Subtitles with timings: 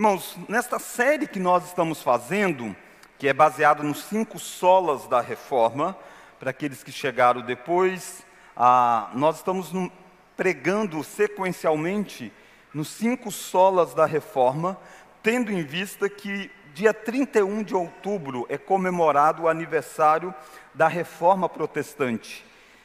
[0.00, 2.74] Irmãos, nesta série que nós estamos fazendo,
[3.18, 5.94] que é baseado nos cinco solas da reforma,
[6.38, 8.24] para aqueles que chegaram depois,
[8.56, 9.70] ah, nós estamos
[10.38, 12.32] pregando sequencialmente
[12.72, 14.78] nos cinco solas da reforma,
[15.22, 20.34] tendo em vista que dia 31 de outubro é comemorado o aniversário
[20.72, 22.42] da reforma protestante.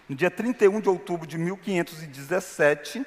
[0.09, 3.05] No dia 31 de outubro de 1517,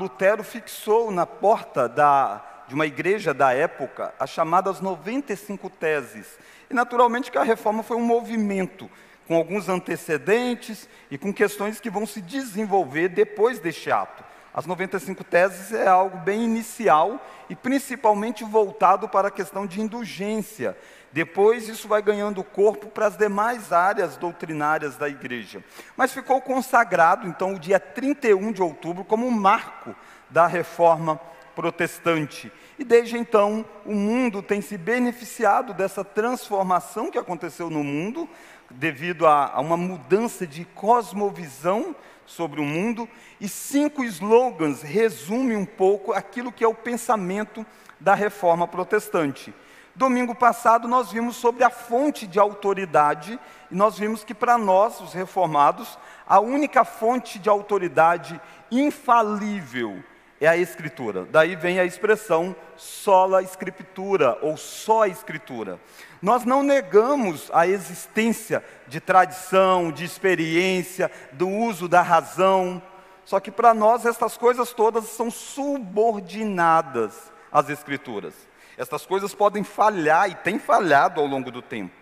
[0.00, 6.26] Lutero fixou na porta da de uma igreja da época, as chamadas 95 teses.
[6.70, 8.90] E naturalmente que a reforma foi um movimento
[9.26, 14.24] com alguns antecedentes e com questões que vão se desenvolver depois deste ato.
[14.52, 20.76] As 95 teses é algo bem inicial e principalmente voltado para a questão de indulgência.
[21.12, 25.62] Depois isso vai ganhando corpo para as demais áreas doutrinárias da igreja.
[25.96, 29.94] Mas ficou consagrado então o dia 31 de outubro como um marco
[30.30, 31.20] da reforma
[31.54, 32.52] protestante.
[32.78, 38.28] E desde então, o mundo tem se beneficiado dessa transformação que aconteceu no mundo,
[38.70, 41.94] devido a, a uma mudança de cosmovisão
[42.26, 43.08] sobre o mundo,
[43.40, 47.64] e cinco slogans resumem um pouco aquilo que é o pensamento
[48.00, 49.54] da reforma protestante.
[49.94, 53.38] Domingo passado nós vimos sobre a fonte de autoridade,
[53.70, 60.02] e nós vimos que para nós, os reformados, a única fonte de autoridade infalível
[60.40, 61.26] é a escritura.
[61.30, 65.78] Daí vem a expressão sola escritura ou só escritura.
[66.20, 72.82] Nós não negamos a existência de tradição, de experiência, do uso da razão,
[73.24, 78.34] só que para nós essas coisas todas são subordinadas às escrituras.
[78.76, 81.94] Essas coisas podem falhar e têm falhado ao longo do tempo.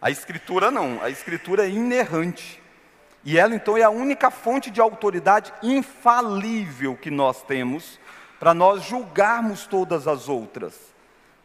[0.00, 2.62] A escritura não, a escritura é inerrante.
[3.26, 7.98] E ela então é a única fonte de autoridade infalível que nós temos
[8.38, 10.94] para nós julgarmos todas as outras.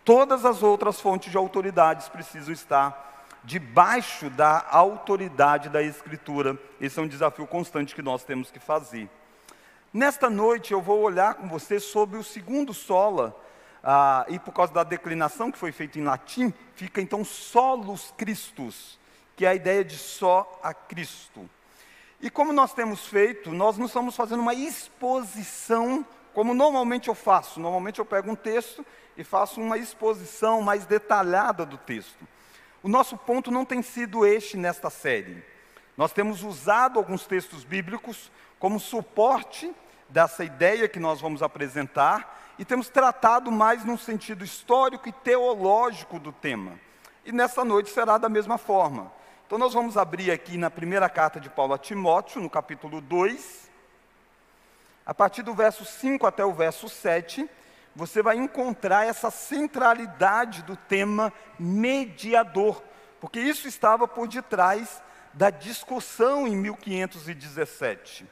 [0.05, 6.55] Todas as outras fontes de autoridades precisam estar debaixo da autoridade da Escritura.
[6.79, 9.09] Esse é um desafio constante que nós temos que fazer.
[9.91, 13.35] Nesta noite eu vou olhar com você sobre o segundo sola,
[13.83, 18.99] ah, e por causa da declinação que foi feita em latim, fica então solus Christus,
[19.35, 21.49] que é a ideia de só a Cristo.
[22.21, 27.59] E como nós temos feito, nós não estamos fazendo uma exposição, como normalmente eu faço.
[27.59, 28.85] Normalmente eu pego um texto
[29.17, 32.27] e faço uma exposição mais detalhada do texto.
[32.83, 35.43] O nosso ponto não tem sido este nesta série.
[35.97, 39.73] Nós temos usado alguns textos bíblicos como suporte
[40.07, 46.19] dessa ideia que nós vamos apresentar e temos tratado mais num sentido histórico e teológico
[46.19, 46.79] do tema.
[47.25, 49.11] E nessa noite será da mesma forma.
[49.51, 53.69] Então nós vamos abrir aqui na primeira carta de Paulo a Timóteo, no capítulo 2,
[55.05, 57.49] a partir do verso 5 até o verso 7,
[57.93, 62.81] você vai encontrar essa centralidade do tema mediador,
[63.19, 65.03] porque isso estava por detrás
[65.33, 68.25] da discussão em 1517.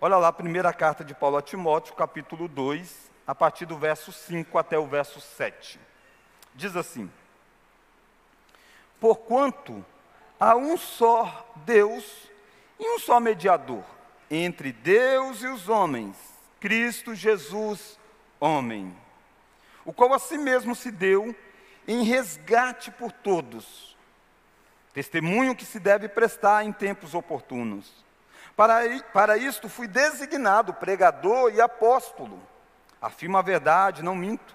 [0.00, 4.10] Olha lá a primeira carta de Paulo a Timóteo, capítulo 2, a partir do verso
[4.10, 5.78] 5 até o verso 7.
[6.56, 7.08] Diz assim:
[8.98, 9.84] Porquanto
[10.40, 12.30] há um só Deus
[12.78, 13.84] e um só mediador
[14.30, 16.16] entre Deus e os homens,
[16.58, 17.98] Cristo Jesus,
[18.38, 18.96] homem,
[19.84, 21.34] o qual a si mesmo se deu
[21.86, 23.96] em resgate por todos.
[24.94, 28.04] Testemunho que se deve prestar em tempos oportunos.
[28.56, 32.40] Para, para isto fui designado pregador e apóstolo.
[33.00, 34.54] Afirmo a verdade, não minto.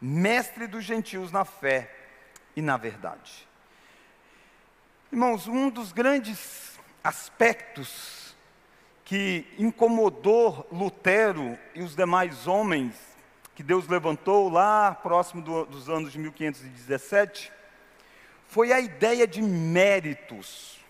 [0.00, 1.90] Mestre dos gentios na fé
[2.54, 3.48] e na verdade.
[5.12, 8.34] Irmãos, um dos grandes aspectos
[9.04, 12.94] que incomodou Lutero e os demais homens
[13.54, 17.52] que Deus levantou lá próximo do, dos anos de 1517
[18.48, 20.80] foi a ideia de méritos.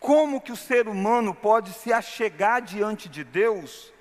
[0.00, 3.92] Como que o ser humano pode se achegar diante de Deus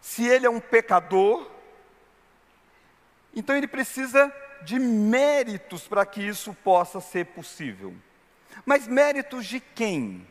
[0.00, 1.48] se ele é um pecador?
[3.32, 7.94] Então ele precisa de méritos para que isso possa ser possível.
[8.64, 10.26] Mas méritos de quem?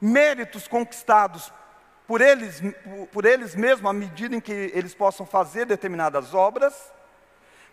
[0.00, 1.52] Méritos conquistados
[2.06, 2.60] por eles,
[3.12, 6.92] por eles mesmos, à medida em que eles possam fazer determinadas obras,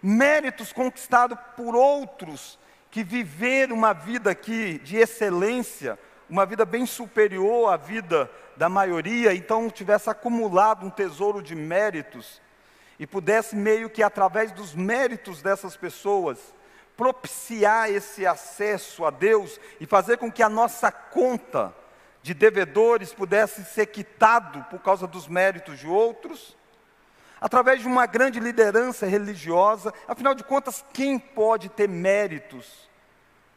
[0.01, 2.57] méritos conquistados por outros
[2.91, 9.33] que viveram uma vida aqui de excelência, uma vida bem superior à vida da maioria,
[9.33, 12.41] então tivesse acumulado um tesouro de méritos
[12.99, 16.37] e pudesse, meio que através dos méritos dessas pessoas,
[16.97, 21.73] propiciar esse acesso a Deus e fazer com que a nossa conta
[22.21, 26.57] de devedores pudesse ser quitado por causa dos méritos de outros.
[27.41, 29.93] através de uma grande liderança religiosa.
[30.07, 32.89] Afinal de contas, quem pode ter méritos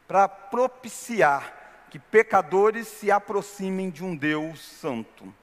[0.07, 5.33] para propiciar que pecadores se aproximem de um Deus santo?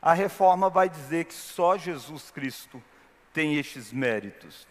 [0.00, 2.82] A reforma vai dizer que só Jesus Cristo
[3.32, 4.66] tem estes méritos.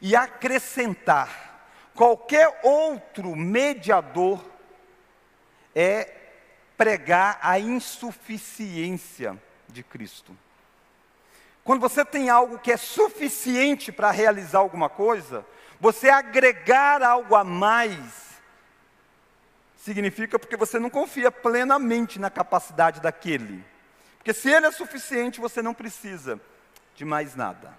[0.00, 1.50] E acrescentar
[1.94, 4.44] qualquer outro mediador
[5.74, 6.16] é
[6.76, 9.36] pregar a insuficiência
[9.68, 10.36] de Cristo.
[11.62, 15.44] Quando você tem algo que é suficiente para realizar alguma coisa,
[15.78, 18.40] você agregar algo a mais,
[19.76, 23.64] significa porque você não confia plenamente na capacidade daquele.
[24.16, 26.40] Porque se ele é suficiente, você não precisa
[26.94, 27.72] de mais nada.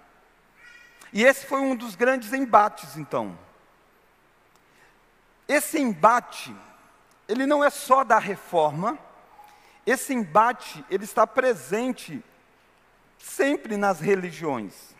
[1.12, 3.38] E esse foi um dos grandes embates, então.
[5.46, 6.54] Esse embate
[7.28, 8.98] ele não é só da reforma,
[9.86, 12.22] esse embate ele está presente
[13.18, 14.94] sempre nas religiões.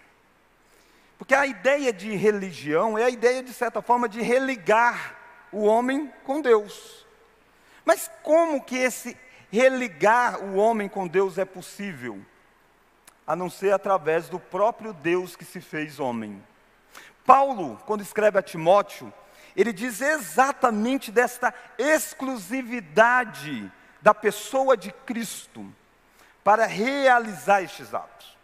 [1.18, 5.16] Porque a ideia de religião é a ideia, de certa forma, de religar
[5.52, 7.06] o homem com Deus.
[7.84, 9.16] Mas como que esse
[9.50, 12.24] religar o homem com Deus é possível?
[13.26, 16.42] A não ser através do próprio Deus que se fez homem.
[17.24, 19.12] Paulo, quando escreve a Timóteo,
[19.54, 23.70] ele diz exatamente desta exclusividade
[24.00, 25.72] da pessoa de Cristo
[26.42, 28.36] para realizar estes atos.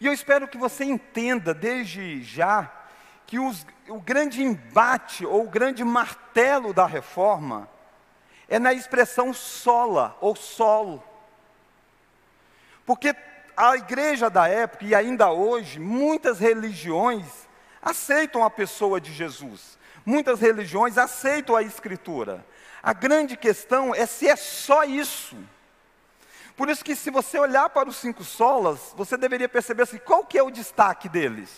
[0.00, 2.70] E eu espero que você entenda desde já
[3.26, 7.68] que os, o grande embate ou o grande martelo da reforma
[8.48, 11.02] é na expressão sola ou solo.
[12.84, 13.14] Porque
[13.56, 17.24] a igreja da época e ainda hoje, muitas religiões
[17.80, 19.78] aceitam a pessoa de Jesus.
[20.04, 22.44] Muitas religiões aceitam a Escritura.
[22.82, 25.36] A grande questão é se é só isso.
[26.56, 30.24] Por isso que se você olhar para os cinco solas, você deveria perceber assim, qual
[30.24, 31.50] que é o destaque deles?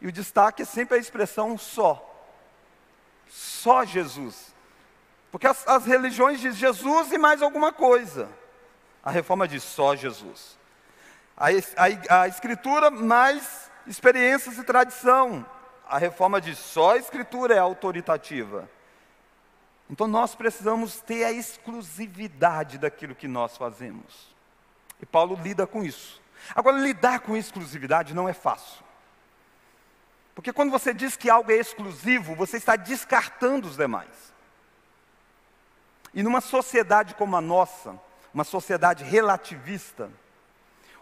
[0.00, 2.02] E o destaque é sempre a expressão só.
[3.28, 4.54] Só Jesus.
[5.30, 8.28] Porque as, as religiões dizem Jesus e mais alguma coisa.
[9.02, 10.55] A reforma diz só Jesus.
[11.36, 15.44] A, a, a escritura mais experiências e tradição
[15.88, 18.68] a reforma diz só a escritura é autoritativa.
[19.88, 24.34] Então nós precisamos ter a exclusividade daquilo que nós fazemos.
[25.00, 26.20] E Paulo lida com isso.
[26.54, 28.84] Agora, lidar com exclusividade não é fácil.
[30.34, 34.34] Porque quando você diz que algo é exclusivo, você está descartando os demais.
[36.12, 37.98] E numa sociedade como a nossa,
[38.34, 40.10] uma sociedade relativista,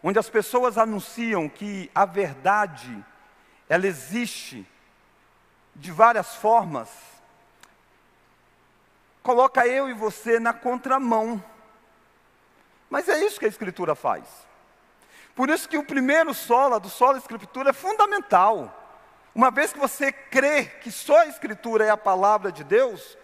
[0.07, 3.03] onde as pessoas anunciam que a verdade
[3.67, 4.69] ela existe
[5.75, 6.91] de várias formas,
[9.23, 11.43] coloca eu e você na contramão.
[12.91, 14.25] Mas é isso que a Escritura faz.
[15.35, 19.01] Por isso que o primeiro solo, do solo da Escritura, é fundamental.
[19.35, 23.17] Uma vez que você crê que só a Escritura é a palavra de Deus,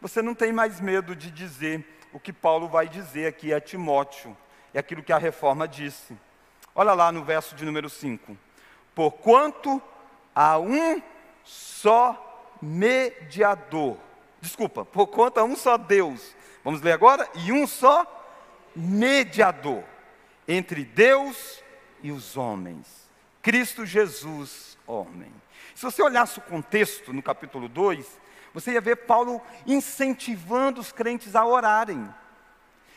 [0.00, 4.36] você não tem mais medo de dizer o que Paulo vai dizer aqui a Timóteo,
[4.74, 6.16] é aquilo que a reforma disse.
[6.74, 8.36] Olha lá no verso de número 5.
[8.94, 9.80] Porquanto
[10.34, 11.00] há um
[11.44, 13.96] só mediador.
[14.40, 16.34] Desculpa, por conta um só Deus.
[16.64, 17.28] Vamos ler agora?
[17.36, 18.04] E um só
[18.74, 19.84] mediador
[20.48, 21.62] entre Deus
[22.02, 23.08] e os homens.
[23.40, 25.32] Cristo Jesus, homem.
[25.74, 28.20] Se você olhasse o contexto no capítulo 2,
[28.52, 32.12] você ia ver Paulo incentivando os crentes a orarem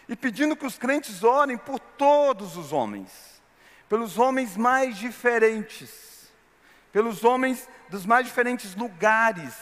[0.08, 3.42] e pedindo que os crentes orem por todos os homens,
[3.90, 6.08] pelos homens mais diferentes
[6.98, 9.54] pelos homens dos mais diferentes lugares.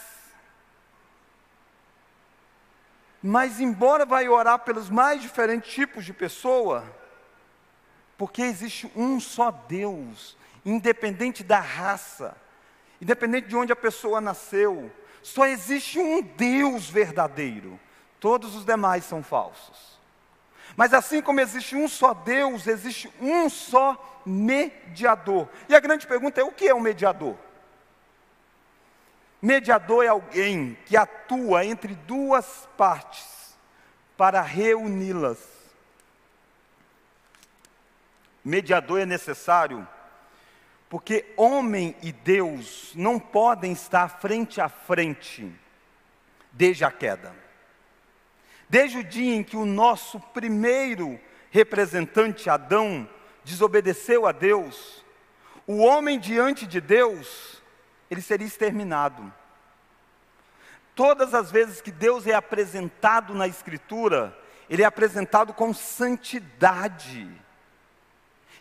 [3.22, 6.86] Mas, embora vai orar pelos mais diferentes tipos de pessoa,
[8.18, 12.38] porque existe um só Deus, independente da raça,
[13.02, 14.90] independente de onde a pessoa nasceu,
[15.22, 17.78] só existe um Deus verdadeiro,
[18.18, 19.95] todos os demais são falsos.
[20.76, 25.48] Mas assim como existe um só Deus, existe um só mediador.
[25.70, 27.38] E a grande pergunta é: o que é um mediador?
[29.42, 33.56] Mediador é alguém que atua entre duas partes
[34.18, 35.40] para reuni-las.
[38.44, 39.88] Mediador é necessário
[40.90, 45.52] porque homem e Deus não podem estar frente a frente
[46.52, 47.45] desde a queda.
[48.70, 51.20] Desde o dia em que o nosso primeiro
[51.52, 53.08] representante, Adão,
[53.44, 55.06] desobedeceu a Deus,
[55.68, 57.62] o homem diante de Deus,
[58.10, 59.34] ele seria exterminado.
[60.96, 64.36] Todas as vezes que Deus é apresentado na Escritura,
[64.70, 67.30] ele é apresentado com santidade.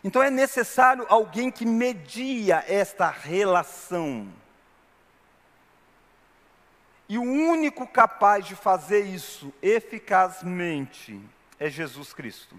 [0.03, 4.31] Então é necessário alguém que media esta relação.
[7.07, 11.21] E o único capaz de fazer isso eficazmente
[11.59, 12.55] é Jesus Cristo.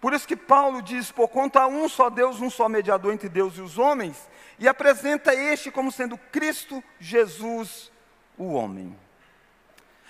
[0.00, 3.56] Por isso que Paulo diz: por conta um só Deus, um só mediador entre Deus
[3.56, 4.28] e os homens,
[4.58, 7.90] e apresenta este como sendo Cristo Jesus,
[8.36, 8.94] o homem.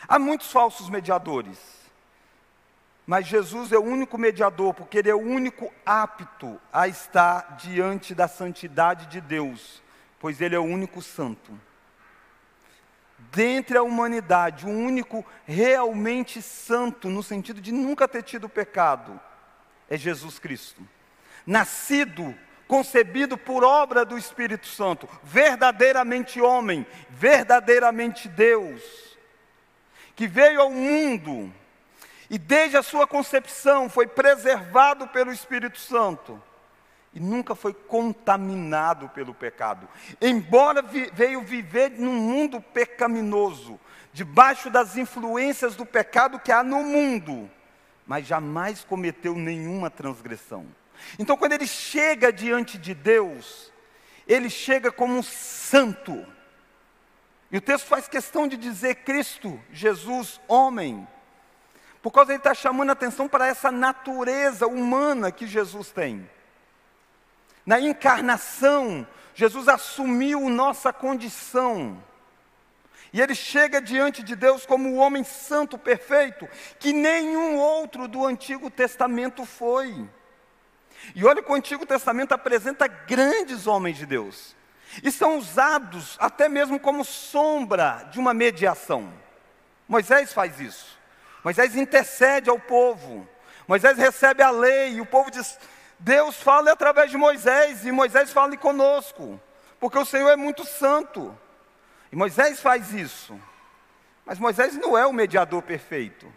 [0.09, 1.59] Há muitos falsos mediadores,
[3.07, 8.15] mas Jesus é o único mediador, porque Ele é o único apto a estar diante
[8.15, 9.83] da santidade de Deus,
[10.19, 11.53] pois Ele é o único santo.
[13.19, 19.21] Dentre a humanidade, o único realmente santo, no sentido de nunca ter tido pecado,
[19.89, 20.83] é Jesus Cristo.
[21.47, 22.35] Nascido,
[22.67, 28.83] concebido por obra do Espírito Santo, verdadeiramente homem, verdadeiramente Deus,
[30.17, 31.53] que veio ao mundo
[32.31, 36.43] e desde a sua concepção foi preservado pelo Espírito Santo
[37.15, 39.89] e nunca foi contaminado pelo pecado.
[40.21, 43.79] Embora vi, veio viver num mundo pecaminoso,
[44.13, 47.49] debaixo das influências do pecado que há no mundo,
[48.07, 50.67] mas jamais cometeu nenhuma transgressão.
[51.19, 53.73] Então, quando ele chega diante de Deus,
[54.27, 56.27] ele chega como um santo.
[57.51, 61.07] E o texto faz questão de dizer Cristo, Jesus, homem,
[62.03, 66.29] por causa ele está chamando a atenção para essa natureza humana que Jesus tem.
[67.65, 72.03] Na encarnação, Jesus assumiu nossa condição.
[73.13, 78.27] E ele chega diante de Deus como o homem santo perfeito, que nenhum outro do
[78.27, 80.09] Antigo Testamento foi.
[81.15, 84.57] E olha que o Antigo Testamento apresenta grandes homens de Deus,
[85.03, 89.13] e são usados até mesmo como sombra de uma mediação.
[89.89, 90.99] Moisés faz isso.
[91.45, 93.29] Moisés intercede ao povo.
[93.69, 95.59] Moisés recebe a lei, e o povo diz:
[96.05, 99.41] Deus fala através de Moisés, e Moisés fala conosco,
[99.81, 101.35] porque o Senhor é muito santo.
[102.13, 103.41] E Moisés faz isso.
[104.27, 106.31] Mas Moisés não é o mediador perfeito.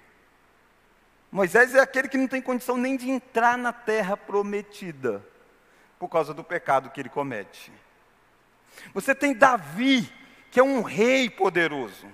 [1.29, 5.21] Moisés é aquele que não tem condição nem de entrar na terra prometida,
[6.00, 7.69] por causa do pecado que ele comete.
[8.93, 10.09] Você tem Davi,
[10.50, 12.07] que é um rei poderoso,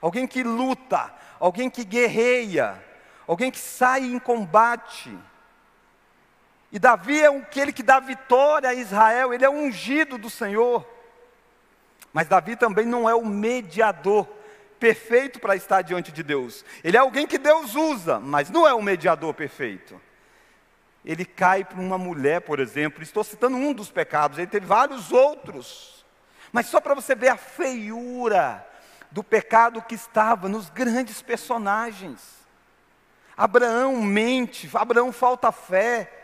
[0.00, 2.84] alguém que luta, alguém que guerreia,
[3.24, 5.16] alguém que sai em combate.
[6.70, 10.86] E Davi é aquele que dá vitória a Israel, ele é ungido do Senhor.
[12.12, 14.26] Mas Davi também não é o mediador
[14.78, 16.64] perfeito para estar diante de Deus.
[16.84, 20.00] Ele é alguém que Deus usa, mas não é o mediador perfeito.
[21.04, 25.10] Ele cai para uma mulher, por exemplo, estou citando um dos pecados, ele teve vários
[25.10, 26.04] outros.
[26.52, 28.66] Mas só para você ver a feiura
[29.10, 32.38] do pecado que estava nos grandes personagens.
[33.36, 36.17] Abraão mente, Abraão falta fé.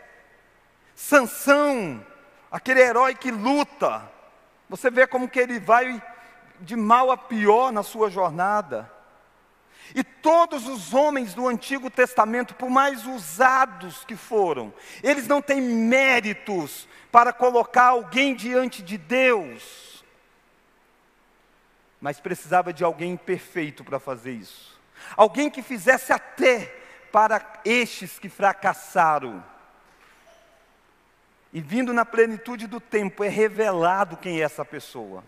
[0.95, 2.05] Sansão,
[2.49, 4.09] aquele herói que luta,
[4.69, 6.01] você vê como que ele vai
[6.61, 8.89] de mal a pior na sua jornada.
[9.93, 14.73] E todos os homens do Antigo Testamento, por mais usados que foram,
[15.03, 20.03] eles não têm méritos para colocar alguém diante de Deus.
[22.01, 24.79] Mas precisava de alguém perfeito para fazer isso.
[25.15, 26.73] Alguém que fizesse até
[27.11, 29.43] para estes que fracassaram
[31.55, 35.23] e vindo na plenitude do tempo, é revelado quem é essa pessoa.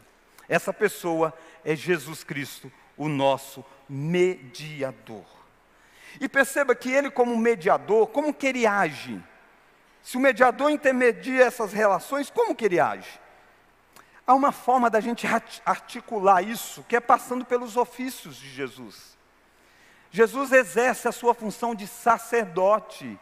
[0.49, 5.23] Essa pessoa é Jesus Cristo, o nosso mediador.
[6.19, 9.23] E perceba que ele, como mediador, como que ele age?
[10.03, 13.21] Se o mediador intermedia essas relações, como que ele age?
[14.25, 15.25] Há uma forma da gente
[15.65, 19.17] articular isso, que é passando pelos ofícios de Jesus.
[20.11, 23.17] Jesus exerce a sua função de sacerdote,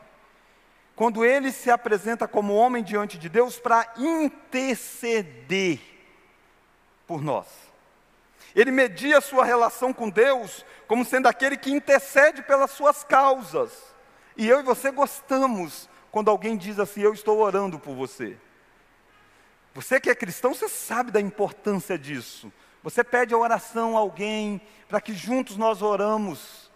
[0.95, 5.79] quando ele se apresenta como homem diante de Deus para interceder
[7.05, 7.47] por nós.
[8.55, 13.71] Ele media a sua relação com Deus como sendo aquele que intercede pelas suas causas.
[14.37, 18.37] E eu e você gostamos quando alguém diz assim: Eu estou orando por você.
[19.73, 22.51] Você que é cristão, você sabe da importância disso.
[22.81, 26.71] Você pede a oração a alguém para que juntos nós oramos.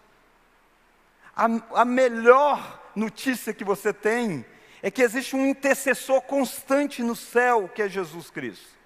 [1.33, 1.45] A,
[1.81, 4.46] a melhor notícia que você tem
[4.81, 8.77] é que existe um intercessor constante no céu, que é Jesus Cristo.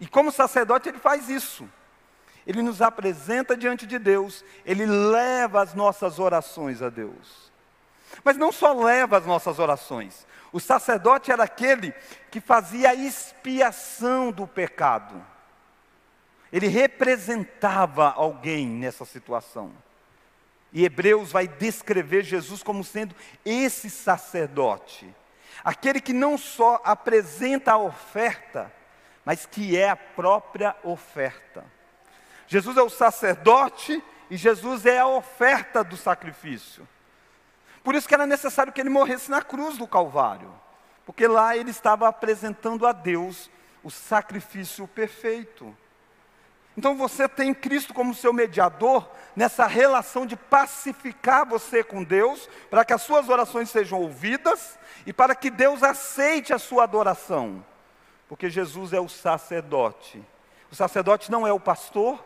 [0.00, 1.68] E como sacerdote, ele faz isso.
[2.46, 7.52] Ele nos apresenta diante de Deus, ele leva as nossas orações a Deus.
[8.24, 11.92] Mas não só leva as nossas orações, o sacerdote era aquele
[12.30, 15.22] que fazia a expiação do pecado.
[16.50, 19.70] Ele representava alguém nessa situação.
[20.72, 25.14] E Hebreus vai descrever Jesus como sendo esse sacerdote.
[25.64, 28.72] aquele que não só apresenta a oferta,
[29.24, 31.64] mas que é a própria oferta.
[32.46, 36.88] Jesus é o sacerdote e Jesus é a oferta do sacrifício.
[37.82, 40.52] Por isso que era necessário que ele morresse na cruz do Calvário,
[41.04, 43.50] porque lá ele estava apresentando a Deus
[43.82, 45.76] o sacrifício perfeito.
[46.78, 52.84] Então você tem Cristo como seu mediador nessa relação de pacificar você com Deus, para
[52.84, 57.66] que as suas orações sejam ouvidas e para que Deus aceite a sua adoração.
[58.28, 60.24] Porque Jesus é o sacerdote.
[60.70, 62.24] O sacerdote não é o pastor,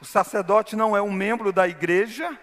[0.00, 2.38] o sacerdote não é um membro da igreja,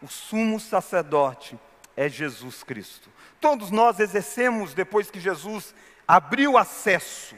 [0.00, 1.58] o sumo sacerdote
[1.94, 3.10] é Jesus Cristo.
[3.38, 5.74] Todos nós exercemos, depois que Jesus
[6.06, 7.36] abriu acesso,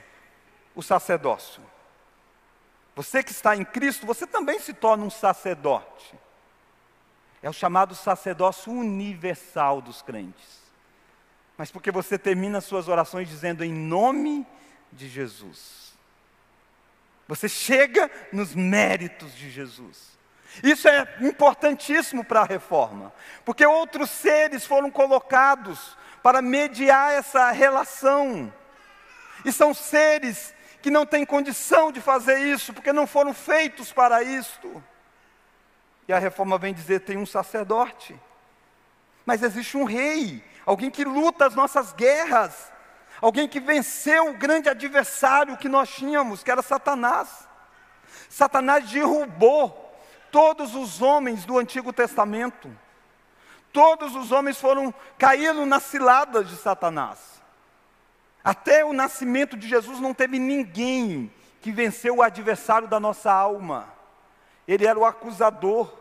[0.76, 1.69] o sacerdócio.
[2.94, 6.14] Você que está em Cristo, você também se torna um sacerdote.
[7.42, 10.61] É o chamado sacerdócio universal dos crentes.
[11.56, 14.47] Mas porque você termina suas orações dizendo em nome
[14.92, 15.92] de Jesus.
[17.28, 20.18] Você chega nos méritos de Jesus.
[20.62, 23.12] Isso é importantíssimo para a reforma,
[23.44, 28.52] porque outros seres foram colocados para mediar essa relação.
[29.44, 34.22] E são seres que não têm condição de fazer isso, porque não foram feitos para
[34.22, 34.82] isto.
[36.08, 38.18] E a reforma vem dizer: tem um sacerdote,
[39.25, 42.72] mas existe um rei, alguém que luta as nossas guerras,
[43.20, 47.49] alguém que venceu o grande adversário que nós tínhamos, que era Satanás.
[48.28, 49.94] Satanás derrubou
[50.30, 52.70] todos os homens do Antigo Testamento.
[53.72, 57.39] Todos os homens foram caíram nas ciladas de Satanás.
[58.42, 61.30] Até o nascimento de Jesus não teve ninguém
[61.61, 63.92] que venceu o adversário da nossa alma.
[64.66, 65.92] Ele era o acusador.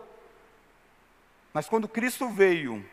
[1.54, 2.86] Mas quando Cristo veio,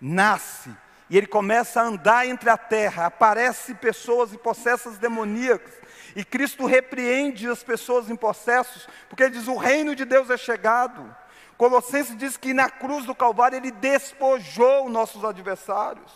[0.00, 0.70] nasce,
[1.08, 5.72] e ele começa a andar entre a terra, aparecem pessoas em possessas demoníacas,
[6.16, 10.36] e Cristo repreende as pessoas em possessos, porque ele diz: o reino de Deus é
[10.36, 11.14] chegado.
[11.56, 16.10] Colossenses diz que na cruz do Calvário ele despojou nossos adversários,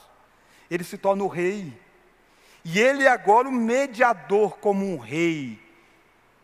[0.71, 1.86] ele se torna o rei.
[2.69, 5.57] E ele é agora o mediador, como um rei,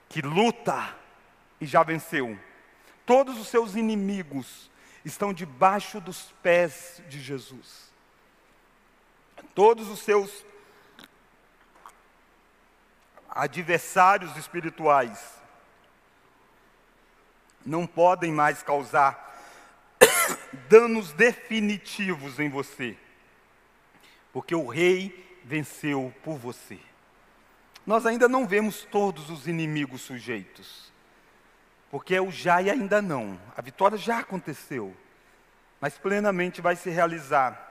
[0.09, 0.97] que luta
[1.61, 2.39] e já venceu.
[3.05, 4.71] Todos os seus inimigos
[5.05, 7.93] estão debaixo dos pés de Jesus.
[9.53, 10.47] Todos os seus
[13.29, 15.43] adversários espirituais
[17.67, 19.43] não podem mais causar
[20.71, 22.97] danos definitivos em você,
[24.33, 26.79] porque o rei venceu por você.
[27.87, 30.93] Nós ainda não vemos todos os inimigos sujeitos,
[31.91, 33.39] porque é o já e ainda não.
[33.57, 34.97] A vitória já aconteceu,
[35.81, 37.71] mas plenamente vai se realizar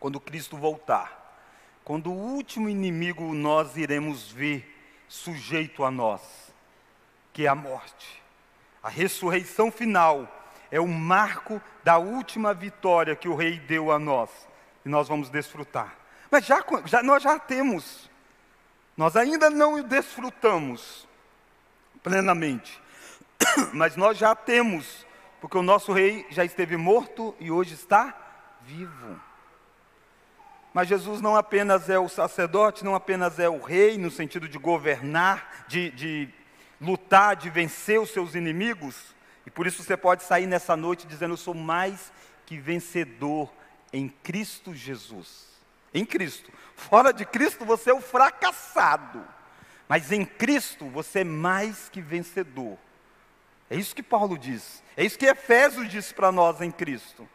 [0.00, 1.16] quando Cristo voltar.
[1.84, 4.74] Quando o último inimigo nós iremos ver
[5.08, 6.52] sujeito a nós,
[7.32, 8.22] que é a morte.
[8.82, 10.28] A ressurreição final
[10.70, 14.30] é o marco da última vitória que o rei deu a nós,
[14.84, 15.96] e nós vamos desfrutar.
[16.30, 18.10] Mas já, já, nós já temos,
[18.96, 21.08] nós ainda não o desfrutamos
[22.02, 22.80] plenamente,
[23.72, 25.06] mas nós já temos,
[25.40, 28.14] porque o nosso rei já esteve morto e hoje está
[28.62, 29.20] vivo.
[30.74, 34.58] Mas Jesus não apenas é o sacerdote, não apenas é o rei, no sentido de
[34.58, 36.28] governar, de, de
[36.78, 41.32] lutar, de vencer os seus inimigos, e por isso você pode sair nessa noite dizendo:
[41.32, 42.12] Eu sou mais
[42.44, 43.50] que vencedor
[43.94, 45.47] em Cristo Jesus
[45.92, 46.50] em Cristo.
[46.74, 49.24] Fora de Cristo você é o fracassado,
[49.88, 52.78] mas em Cristo você é mais que vencedor.
[53.68, 57.28] É isso que Paulo diz, é isso que Efésios diz para nós em Cristo.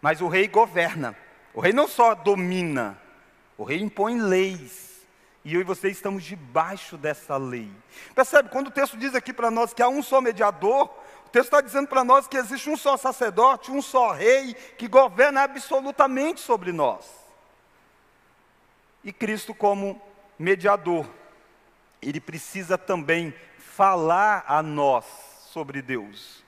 [0.00, 1.16] Mas o rei governa,
[1.54, 2.98] o rei não só domina,
[3.56, 4.90] o rei impõe leis.
[5.44, 7.68] E eu e você estamos debaixo dessa lei.
[8.14, 8.48] Percebe?
[8.48, 10.84] Quando o texto diz aqui para nós que há um só mediador,
[11.26, 14.86] o texto está dizendo para nós que existe um só sacerdote, um só rei, que
[14.86, 17.21] governa absolutamente sobre nós
[19.04, 20.00] e Cristo como
[20.38, 21.08] mediador.
[22.00, 25.04] Ele precisa também falar a nós
[25.50, 26.42] sobre Deus.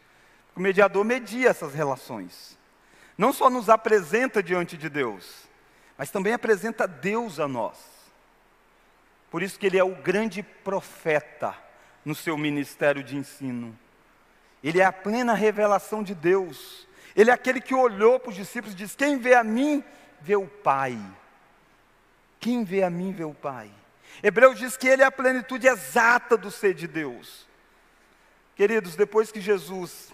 [0.55, 2.59] O mediador media essas relações.
[3.17, 5.45] Não só nos apresenta diante de Deus,
[5.97, 7.79] mas também apresenta Deus a nós.
[9.31, 11.57] Por isso que ele é o grande profeta
[12.05, 13.77] no seu ministério de ensino.
[14.62, 16.87] Ele é a plena revelação de Deus.
[17.14, 19.83] Ele é aquele que olhou para os discípulos e disse: Quem vê a mim,
[20.21, 20.99] vê o Pai.
[22.44, 23.70] Quem vê a mim vê o Pai.
[24.22, 27.46] Hebreus diz que Ele é a plenitude exata do ser de Deus.
[28.54, 30.12] Queridos, depois que Jesus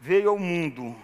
[0.00, 0.96] veio ao mundo,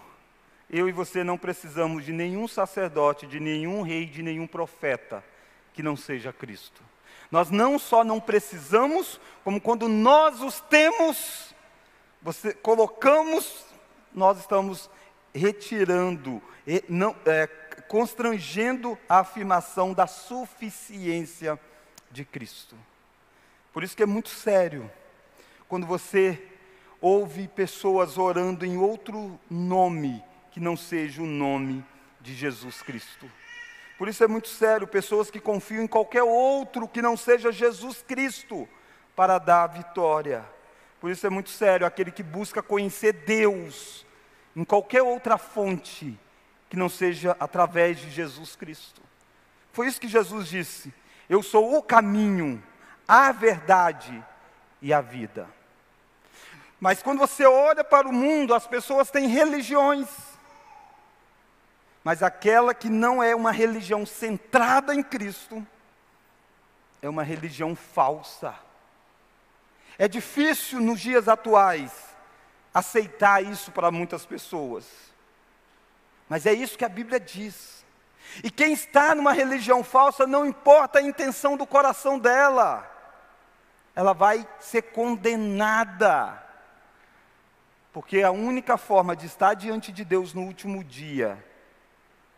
[0.68, 5.22] eu e você não precisamos de nenhum sacerdote, de nenhum rei, de nenhum profeta
[5.72, 6.82] que não seja Cristo.
[7.30, 11.54] Nós não só não precisamos, como quando nós os temos,
[12.20, 13.66] você colocamos,
[14.12, 14.90] nós estamos
[15.32, 16.42] retirando,
[16.88, 17.48] não, é,
[17.86, 21.58] constrangendo a afirmação da suficiência
[22.10, 22.76] de Cristo.
[23.72, 24.90] Por isso que é muito sério
[25.68, 26.42] quando você
[27.00, 31.84] ouve pessoas orando em outro nome que não seja o nome
[32.20, 33.30] de Jesus Cristo.
[33.96, 38.02] Por isso é muito sério pessoas que confiam em qualquer outro que não seja Jesus
[38.02, 38.68] Cristo
[39.14, 40.44] para dar a vitória.
[41.00, 44.06] Por isso é muito sério aquele que busca conhecer Deus
[44.54, 46.18] em qualquer outra fonte
[46.68, 49.00] que não seja através de Jesus Cristo.
[49.72, 50.92] Foi isso que Jesus disse:
[51.28, 52.62] Eu sou o caminho,
[53.06, 54.24] a verdade
[54.82, 55.48] e a vida.
[56.80, 60.08] Mas quando você olha para o mundo, as pessoas têm religiões.
[62.04, 65.66] Mas aquela que não é uma religião centrada em Cristo,
[67.02, 68.54] é uma religião falsa.
[69.98, 71.92] É difícil nos dias atuais
[72.72, 74.86] aceitar isso para muitas pessoas.
[76.28, 77.84] Mas é isso que a Bíblia diz.
[78.42, 82.88] E quem está numa religião falsa, não importa a intenção do coração dela,
[83.94, 86.42] ela vai ser condenada.
[87.92, 91.42] Porque a única forma de estar diante de Deus no último dia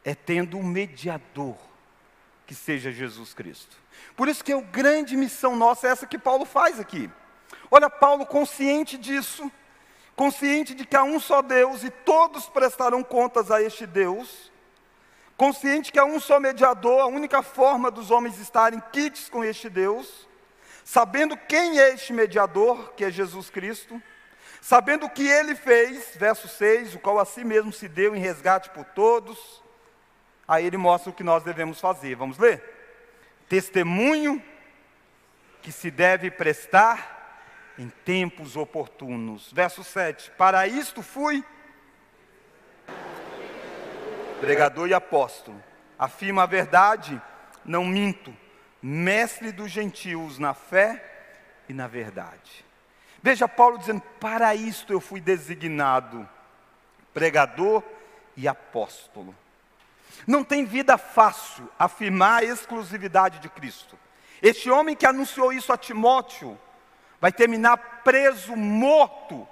[0.04, 1.56] é tendo um mediador,
[2.46, 3.76] que seja Jesus Cristo.
[4.16, 7.10] Por isso que a grande missão nossa é essa que Paulo faz aqui.
[7.70, 9.50] Olha, Paulo consciente disso,
[10.20, 14.52] consciente de que há um só Deus e todos prestarão contas a este Deus,
[15.34, 19.70] consciente que há um só mediador, a única forma dos homens estarem quites com este
[19.70, 20.28] Deus,
[20.84, 23.98] sabendo quem é este mediador, que é Jesus Cristo,
[24.60, 28.20] sabendo o que ele fez, verso 6, o qual a si mesmo se deu em
[28.20, 29.64] resgate por todos,
[30.46, 32.14] aí ele mostra o que nós devemos fazer.
[32.14, 32.62] Vamos ler?
[33.48, 34.42] Testemunho
[35.62, 37.19] que se deve prestar
[37.80, 39.50] em tempos oportunos.
[39.50, 41.42] Verso 7: Para isto fui
[44.38, 45.62] pregador e apóstolo.
[45.98, 47.20] Afirma a verdade,
[47.64, 48.36] não minto.
[48.82, 51.02] Mestre dos gentios na fé
[51.70, 52.66] e na verdade.
[53.22, 56.28] Veja Paulo dizendo: Para isto eu fui designado
[57.14, 57.82] pregador
[58.36, 59.34] e apóstolo.
[60.26, 63.98] Não tem vida fácil afirmar a exclusividade de Cristo.
[64.42, 66.58] Este homem que anunciou isso a Timóteo,
[67.20, 69.46] vai terminar preso, morto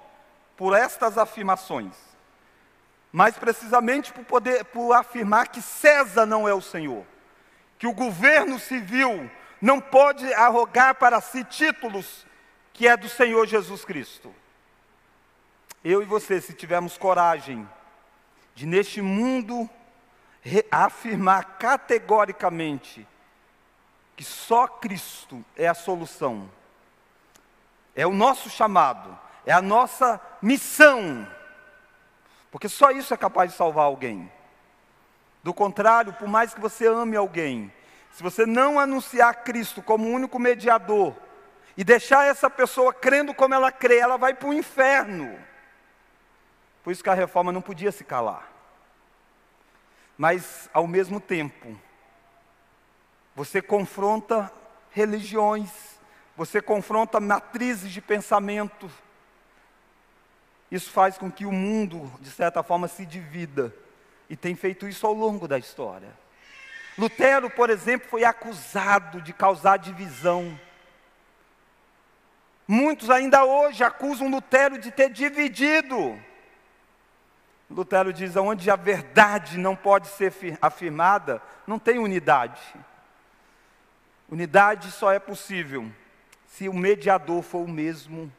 [0.57, 1.93] por estas afirmações.
[3.11, 7.05] Mais precisamente por poder por afirmar que César não é o Senhor,
[7.77, 9.29] que o governo civil
[9.61, 12.25] não pode arrogar para si títulos
[12.73, 14.33] que é do Senhor Jesus Cristo.
[15.83, 17.67] Eu e você, se tivermos coragem
[18.53, 19.69] de neste mundo
[20.71, 23.07] afirmar categoricamente
[24.15, 26.49] que só Cristo é a solução,
[28.01, 31.27] é o nosso chamado, é a nossa missão.
[32.49, 34.31] Porque só isso é capaz de salvar alguém.
[35.43, 37.73] Do contrário, por mais que você ame alguém,
[38.11, 41.13] se você não anunciar Cristo como único mediador
[41.75, 45.37] e deixar essa pessoa crendo como ela crê, ela vai para o inferno.
[46.81, 48.49] Por isso que a reforma não podia se calar.
[50.17, 51.77] Mas, ao mesmo tempo,
[53.35, 54.49] você confronta
[54.89, 55.98] religiões,
[56.39, 58.89] você confronta matrizes de pensamento.
[60.71, 63.75] Isso faz com que o mundo, de certa forma, se divida.
[64.29, 66.07] E tem feito isso ao longo da história.
[66.97, 70.57] Lutero, por exemplo, foi acusado de causar divisão.
[72.65, 76.17] Muitos ainda hoje acusam Lutero de ter dividido.
[77.69, 82.61] Lutero diz: onde a verdade não pode ser afirmada, não tem unidade.
[84.29, 85.91] Unidade só é possível
[86.49, 88.31] se o mediador for o mesmo.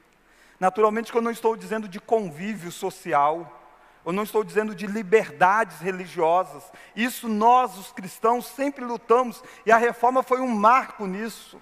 [0.59, 3.57] Naturalmente, que eu não estou dizendo de convívio social,
[4.05, 6.70] eu não estou dizendo de liberdades religiosas.
[6.94, 11.61] Isso nós, os cristãos, sempre lutamos e a reforma foi um marco nisso.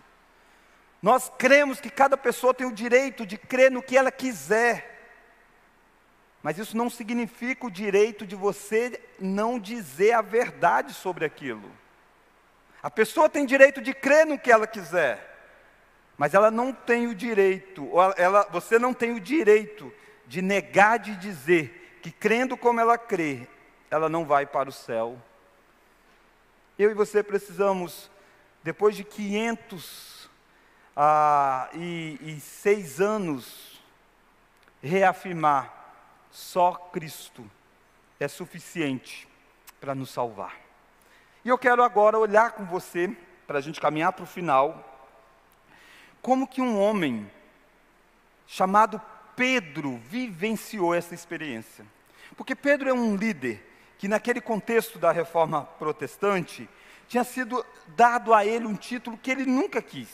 [1.03, 4.97] Nós cremos que cada pessoa tem o direito de crer no que ela quiser.
[6.43, 11.71] Mas isso não significa o direito de você não dizer a verdade sobre aquilo.
[12.83, 15.28] A pessoa tem direito de crer no que ela quiser.
[16.19, 19.93] Mas ela não tem o direito, ela, você não tem o direito
[20.27, 23.47] de negar de dizer que crendo como ela crê,
[23.89, 25.17] ela não vai para o céu.
[26.77, 28.11] Eu e você precisamos,
[28.65, 30.29] depois de 500
[30.97, 33.81] ah, e, e seis anos,
[34.83, 35.73] reafirmar:
[36.33, 37.49] só Cristo
[38.19, 39.29] é suficiente
[39.81, 40.57] para nos salvar.
[41.45, 44.88] E eu quero agora olhar com você, para a gente caminhar para o final,
[46.23, 47.31] como que um homem
[48.47, 49.01] chamado
[49.37, 51.87] Pedro vivenciou essa experiência.
[52.37, 53.65] Porque Pedro é um líder
[53.99, 56.69] que, naquele contexto da reforma protestante,
[57.07, 60.09] tinha sido dado a ele um título que ele nunca quis.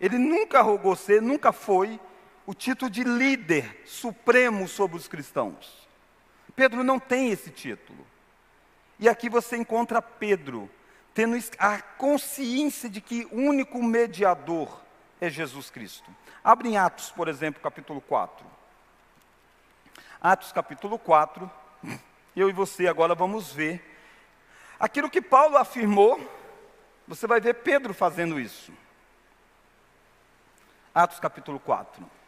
[0.00, 2.00] Ele nunca rogou ser, nunca foi
[2.46, 5.86] o título de líder supremo sobre os cristãos.
[6.56, 8.06] Pedro não tem esse título.
[8.98, 10.68] E aqui você encontra Pedro
[11.14, 14.80] tendo a consciência de que o único mediador
[15.20, 16.10] é Jesus Cristo.
[16.42, 18.46] Abre em Atos, por exemplo, capítulo 4.
[20.20, 21.50] Atos capítulo 4.
[22.34, 23.98] Eu e você agora vamos ver
[24.78, 26.18] aquilo que Paulo afirmou.
[27.06, 28.72] Você vai ver Pedro fazendo isso.
[30.94, 32.18] Atos capítulo 4.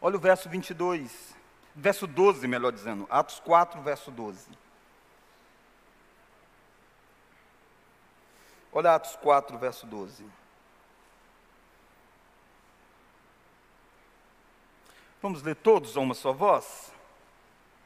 [0.00, 1.34] Olha o verso 22,
[1.74, 4.63] verso 12, melhor dizendo, Atos 4, verso 12.
[8.76, 10.26] Olha Atos 4, verso 12.
[15.22, 16.92] Vamos ler todos a uma só voz?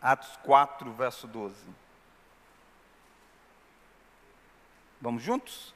[0.00, 1.54] Atos 4, verso 12.
[4.98, 5.74] Vamos juntos?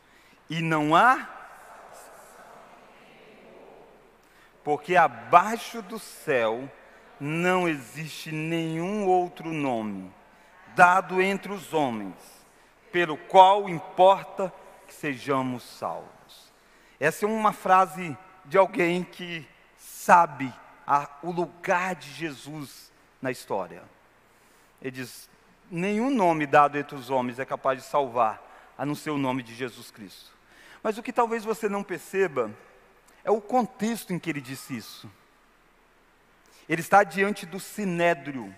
[0.48, 1.28] E não há
[4.64, 6.70] porque abaixo do céu
[7.20, 10.10] não existe nenhum outro nome
[10.74, 12.16] dado entre os homens,
[12.90, 14.52] pelo qual importa
[14.92, 16.52] que sejamos salvos.
[17.00, 20.52] Essa é uma frase de alguém que sabe
[20.86, 23.82] a, o lugar de Jesus na história.
[24.80, 25.28] Ele diz:
[25.70, 28.40] nenhum nome dado entre os homens é capaz de salvar,
[28.76, 30.30] a não ser o nome de Jesus Cristo.
[30.82, 32.50] Mas o que talvez você não perceba
[33.24, 35.10] é o contexto em que ele disse isso.
[36.68, 38.54] Ele está diante do sinédrio.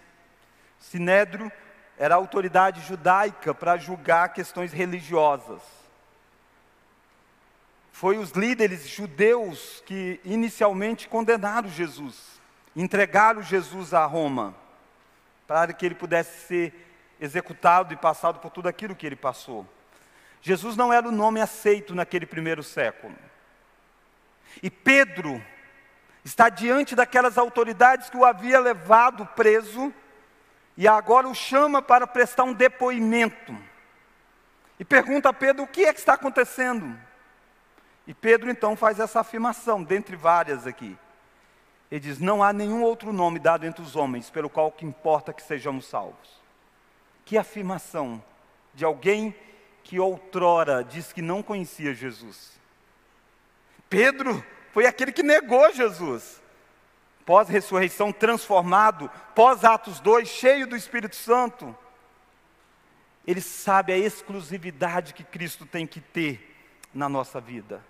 [0.78, 1.50] Sinédrio
[1.96, 5.83] era a autoridade judaica para julgar questões religiosas.
[7.94, 12.40] Foi os líderes judeus que inicialmente condenaram Jesus,
[12.74, 14.52] entregaram Jesus a Roma,
[15.46, 16.88] para que ele pudesse ser
[17.20, 19.64] executado e passado por tudo aquilo que ele passou.
[20.42, 23.14] Jesus não era o nome aceito naquele primeiro século.
[24.60, 25.40] E Pedro
[26.24, 29.94] está diante daquelas autoridades que o havia levado preso
[30.76, 33.56] e agora o chama para prestar um depoimento.
[34.80, 37.13] E pergunta a Pedro o que é que está acontecendo.
[38.06, 40.96] E Pedro então faz essa afirmação, dentre várias aqui.
[41.90, 45.32] Ele diz: Não há nenhum outro nome dado entre os homens pelo qual que importa
[45.32, 46.42] que sejamos salvos.
[47.24, 48.22] Que afirmação
[48.74, 49.34] de alguém
[49.82, 52.58] que outrora diz que não conhecia Jesus.
[53.88, 56.42] Pedro foi aquele que negou Jesus.
[57.24, 61.74] Pós-ressurreição, transformado, pós-Atos 2, cheio do Espírito Santo.
[63.26, 66.54] Ele sabe a exclusividade que Cristo tem que ter
[66.92, 67.82] na nossa vida.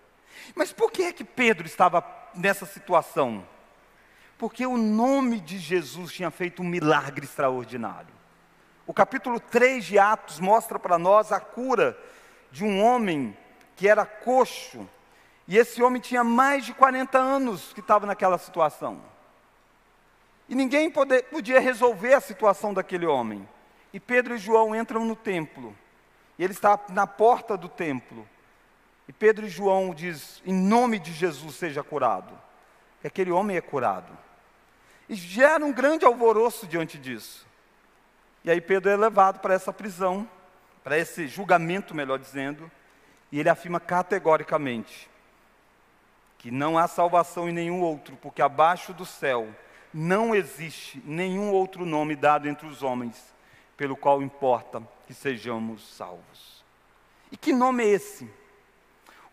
[0.54, 3.46] Mas por que é que Pedro estava nessa situação?
[4.38, 8.14] Porque o nome de Jesus tinha feito um milagre extraordinário.
[8.86, 11.98] O capítulo 3 de Atos mostra para nós a cura
[12.50, 13.36] de um homem
[13.76, 14.88] que era coxo,
[15.46, 19.00] e esse homem tinha mais de 40 anos que estava naquela situação.
[20.48, 23.48] E ninguém pode, podia resolver a situação daquele homem.
[23.92, 25.76] E Pedro e João entram no templo.
[26.38, 28.28] E ele está na porta do templo.
[29.08, 32.32] E Pedro e João diz: "Em nome de Jesus seja curado".
[33.02, 34.16] E aquele homem é curado.
[35.08, 37.46] E gera um grande alvoroço diante disso.
[38.42, 40.28] E aí Pedro é levado para essa prisão,
[40.82, 42.70] para esse julgamento, melhor dizendo,
[43.30, 45.08] e ele afirma categoricamente:
[46.38, 49.48] que não há salvação em nenhum outro, porque abaixo do céu
[49.92, 53.34] não existe nenhum outro nome dado entre os homens,
[53.76, 56.64] pelo qual importa que sejamos salvos.
[57.30, 58.30] E que nome é esse?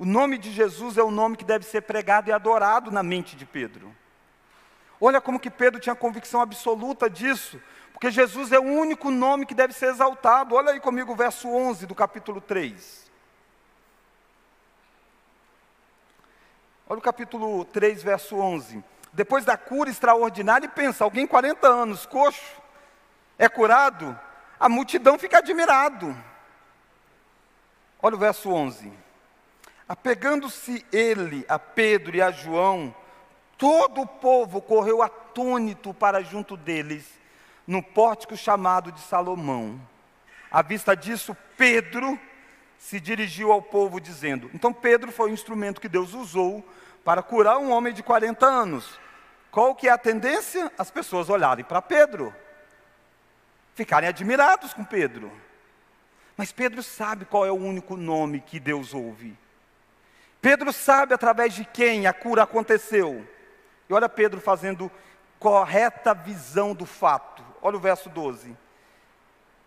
[0.01, 3.35] O nome de Jesus é o nome que deve ser pregado e adorado na mente
[3.35, 3.95] de Pedro.
[4.99, 7.61] Olha como que Pedro tinha convicção absoluta disso,
[7.93, 10.55] porque Jesus é o único nome que deve ser exaltado.
[10.55, 13.11] Olha aí comigo o verso 11 do capítulo 3.
[16.89, 18.83] Olha o capítulo 3, verso 11.
[19.13, 22.59] Depois da cura extraordinária, e pensa: alguém 40 anos, coxo,
[23.37, 24.19] é curado,
[24.59, 26.17] a multidão fica admirado.
[28.01, 29.00] Olha o verso 11.
[29.91, 32.95] Apegando-se ele a Pedro e a João,
[33.57, 37.19] todo o povo correu atônito para junto deles,
[37.67, 39.77] no pórtico chamado de Salomão.
[40.49, 42.17] À vista disso, Pedro
[42.79, 46.65] se dirigiu ao povo dizendo: Então Pedro foi o instrumento que Deus usou
[47.03, 48.97] para curar um homem de 40 anos.
[49.51, 50.71] Qual que é a tendência?
[50.77, 52.33] As pessoas olharem para Pedro,
[53.75, 55.29] ficarem admirados com Pedro.
[56.37, 59.37] Mas Pedro sabe qual é o único nome que Deus ouve.
[60.41, 63.25] Pedro sabe através de quem a cura aconteceu.
[63.87, 64.91] E olha Pedro fazendo
[65.39, 67.43] correta visão do fato.
[67.61, 68.57] Olha o verso 12.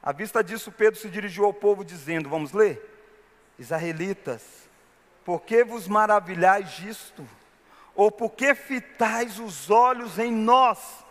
[0.03, 2.91] À vista disso, Pedro se dirigiu ao povo dizendo: Vamos ler?
[3.59, 4.69] Israelitas,
[5.25, 7.27] por que vos maravilhais disto?
[7.95, 11.05] Ou por que fitais os olhos em nós,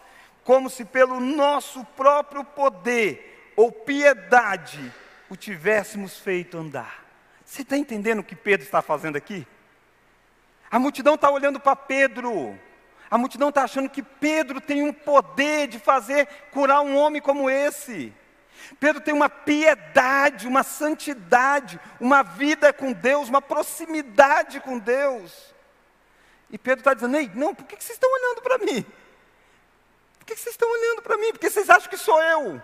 [0.44, 4.92] como se pelo nosso próprio poder ou piedade
[5.30, 7.06] o tivéssemos feito andar?
[7.46, 9.48] Você está entendendo o que Pedro está fazendo aqui?
[10.74, 12.60] A multidão está olhando para Pedro.
[13.08, 17.48] A multidão está achando que Pedro tem um poder de fazer curar um homem como
[17.48, 18.12] esse.
[18.80, 25.54] Pedro tem uma piedade, uma santidade, uma vida com Deus, uma proximidade com Deus.
[26.50, 28.84] E Pedro está dizendo: Ei, não, por que vocês estão olhando para mim?
[30.18, 31.32] Por que vocês estão olhando para mim?
[31.34, 32.54] Porque vocês acham que sou eu?
[32.54, 32.62] Ele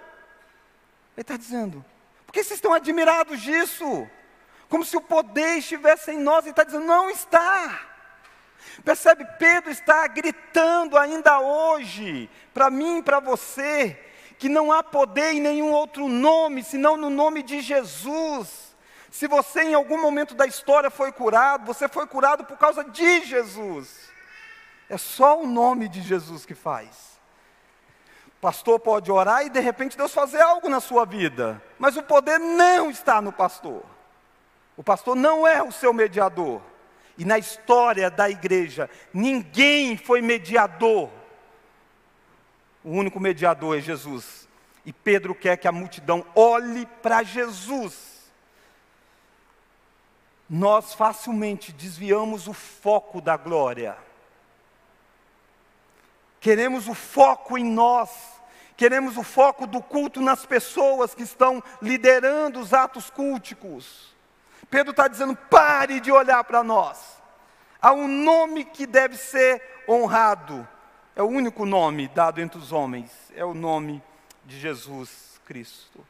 [1.15, 1.85] está dizendo:
[2.25, 4.09] Por que vocês estão admirados disso?
[4.67, 6.45] Como se o poder estivesse em nós.
[6.45, 7.88] Ele está dizendo: Não está.
[8.83, 9.25] Percebe?
[9.37, 13.99] Pedro está gritando ainda hoje, para mim e para você,
[14.37, 18.75] que não há poder em nenhum outro nome, senão no nome de Jesus.
[19.11, 23.25] Se você em algum momento da história foi curado, você foi curado por causa de
[23.25, 24.09] Jesus.
[24.89, 27.19] É só o nome de Jesus que faz.
[28.27, 32.03] O pastor pode orar e de repente Deus fazer algo na sua vida, mas o
[32.03, 33.83] poder não está no pastor.
[34.77, 36.61] O pastor não é o seu mediador.
[37.19, 41.09] E na história da igreja, ninguém foi mediador.
[42.81, 44.47] O único mediador é Jesus.
[44.85, 48.31] E Pedro quer que a multidão olhe para Jesus.
[50.49, 53.97] Nós facilmente desviamos o foco da glória.
[56.39, 58.09] Queremos o foco em nós.
[58.77, 64.17] Queremos o foco do culto nas pessoas que estão liderando os atos culticos.
[64.69, 67.17] Pedro está dizendo: pare de olhar para nós.
[67.81, 70.67] Há um nome que deve ser honrado.
[71.15, 73.11] É o único nome dado entre os homens.
[73.35, 74.01] É o nome
[74.45, 76.05] de Jesus Cristo.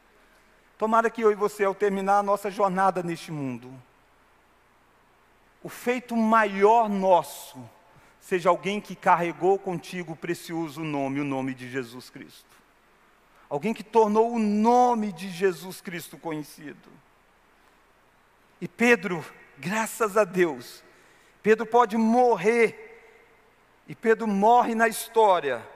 [0.76, 3.72] Tomara que eu e você, ao terminar a nossa jornada neste mundo,
[5.62, 7.58] o feito maior nosso
[8.20, 12.56] seja alguém que carregou contigo o precioso nome, o nome de Jesus Cristo.
[13.48, 16.88] Alguém que tornou o nome de Jesus Cristo conhecido.
[18.60, 19.24] E Pedro,
[19.58, 20.84] graças a Deus,
[21.42, 22.86] Pedro pode morrer,
[23.88, 25.66] e Pedro morre na história,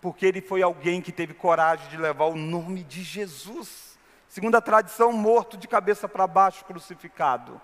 [0.00, 4.60] porque ele foi alguém que teve coragem de levar o nome de Jesus, segundo a
[4.60, 7.60] tradição, morto de cabeça para baixo, crucificado.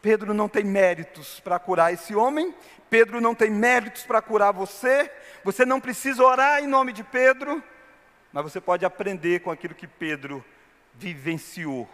[0.00, 2.54] Pedro não tem méritos para curar esse homem,
[2.88, 5.12] Pedro não tem méritos para curar você,
[5.44, 7.62] você não precisa orar em nome de Pedro,
[8.32, 10.42] mas você pode aprender com aquilo que Pedro
[10.98, 11.88] vivenciou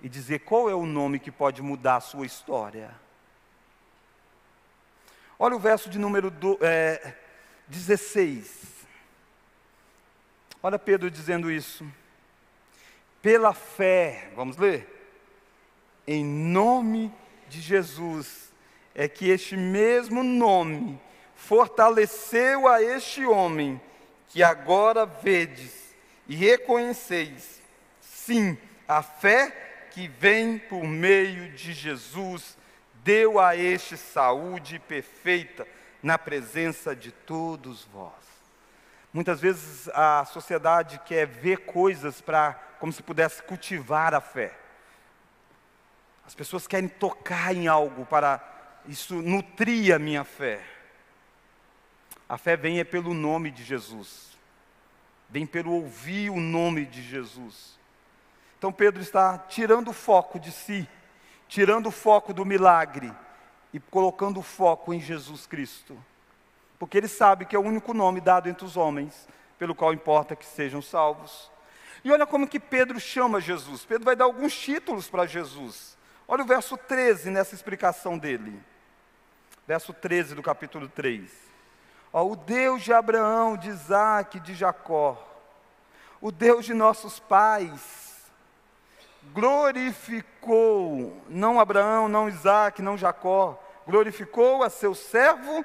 [0.00, 2.94] e dizer qual é o nome que pode mudar a sua história.
[5.38, 7.16] Olha o verso de número do, é,
[7.66, 8.86] 16.
[10.62, 11.84] Olha Pedro dizendo isso.
[13.20, 14.88] Pela fé, vamos ler?
[16.06, 17.12] Em nome
[17.48, 18.52] de Jesus,
[18.94, 21.00] é que este mesmo nome
[21.34, 23.80] fortaleceu a este homem
[24.28, 25.94] que agora vedes
[26.28, 27.59] e reconheceis
[28.30, 32.56] Sim, a fé que vem por meio de Jesus
[33.02, 35.66] deu a este saúde perfeita
[36.00, 38.12] na presença de todos vós.
[39.12, 44.56] Muitas vezes a sociedade quer ver coisas para como se pudesse cultivar a fé.
[46.24, 48.40] As pessoas querem tocar em algo para
[48.86, 50.64] isso nutrir a minha fé.
[52.28, 54.38] A fé vem é pelo nome de Jesus.
[55.28, 57.79] Vem pelo ouvir o nome de Jesus.
[58.60, 60.86] Então Pedro está tirando o foco de si,
[61.48, 63.10] tirando o foco do milagre
[63.72, 65.96] e colocando o foco em Jesus Cristo.
[66.78, 69.26] Porque ele sabe que é o único nome dado entre os homens,
[69.58, 71.50] pelo qual importa que sejam salvos.
[72.04, 73.86] E olha como que Pedro chama Jesus.
[73.86, 75.96] Pedro vai dar alguns títulos para Jesus.
[76.28, 78.62] Olha o verso 13 nessa explicação dele.
[79.66, 81.30] Verso 13 do capítulo 3.
[82.12, 85.16] Ó, o Deus de Abraão, de Isaac, de Jacó,
[86.20, 88.09] o Deus de nossos pais,
[89.32, 95.64] glorificou, não Abraão, não Isaac, não Jacó, glorificou a seu servo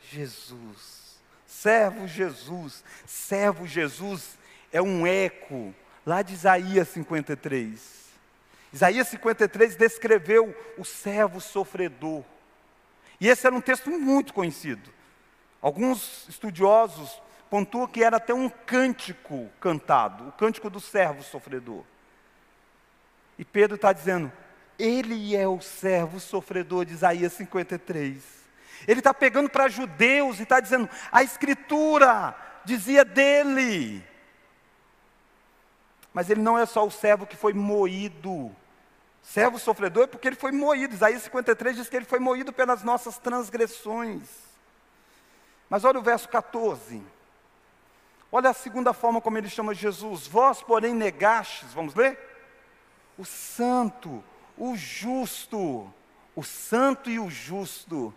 [0.00, 1.18] Jesus.
[1.46, 4.38] Servo Jesus, servo Jesus
[4.72, 5.74] é um eco
[6.06, 7.98] lá de Isaías 53.
[8.72, 12.22] Isaías 53 descreveu o servo sofredor.
[13.20, 14.90] E esse era um texto muito conhecido.
[15.60, 17.20] Alguns estudiosos
[17.50, 21.82] pontuam que era até um cântico cantado, o cântico do servo sofredor.
[23.38, 24.32] E Pedro está dizendo:
[24.78, 28.22] ele é o servo sofredor de Isaías 53.
[28.86, 32.34] Ele está pegando para judeus e está dizendo: a Escritura
[32.64, 34.04] dizia dele.
[36.12, 38.54] Mas ele não é só o servo que foi moído.
[39.22, 40.94] Servo sofredor é porque ele foi moído.
[40.94, 44.22] Isaías 53 diz que ele foi moído pelas nossas transgressões.
[45.68, 47.02] Mas olha o verso 14.
[48.30, 50.26] Olha a segunda forma como ele chama Jesus.
[50.26, 52.27] Vós, porém, negastes, vamos ler?
[53.18, 54.24] O santo,
[54.56, 55.92] o justo,
[56.34, 58.14] o santo e o justo.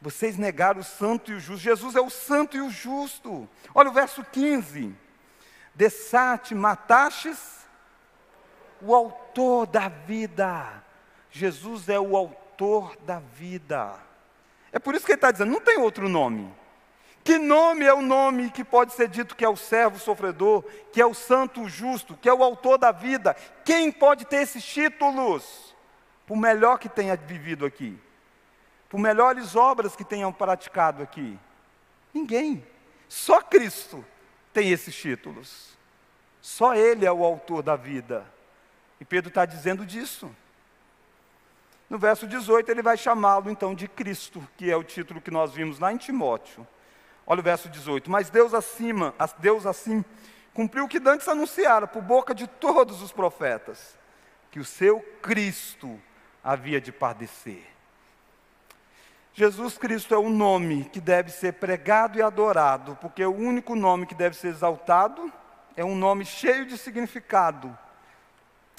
[0.00, 1.62] Vocês negaram o santo e o justo.
[1.62, 3.48] Jesus é o santo e o justo.
[3.74, 4.94] Olha o verso 15.
[5.74, 7.58] Dessate, matastes
[8.80, 10.82] o autor da vida.
[11.30, 13.94] Jesus é o autor da vida.
[14.72, 16.52] É por isso que ele está dizendo, não tem outro nome.
[17.24, 21.00] Que nome é o nome que pode ser dito que é o servo sofredor, que
[21.00, 23.34] é o santo justo, que é o autor da vida?
[23.64, 25.74] Quem pode ter esses títulos?
[26.26, 27.98] Por melhor que tenha vivido aqui,
[28.88, 31.38] por melhores obras que tenham praticado aqui.
[32.12, 32.64] Ninguém.
[33.08, 34.04] Só Cristo
[34.52, 35.76] tem esses títulos.
[36.40, 38.26] Só Ele é o autor da vida.
[39.00, 40.30] E Pedro está dizendo disso.
[41.88, 45.54] No verso 18, ele vai chamá-lo então de Cristo, que é o título que nós
[45.54, 46.66] vimos lá em Timóteo.
[47.30, 48.10] Olha o verso 18.
[48.10, 50.02] Mas Deus acima, Deus assim,
[50.54, 53.98] cumpriu o que antes anunciara por boca de todos os profetas,
[54.50, 56.00] que o seu Cristo
[56.42, 57.66] havia de padecer.
[59.34, 64.06] Jesus Cristo é o nome que deve ser pregado e adorado, porque o único nome
[64.06, 65.30] que deve ser exaltado
[65.76, 67.76] é um nome cheio de significado.